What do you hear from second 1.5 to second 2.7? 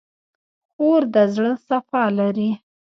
صفا لري.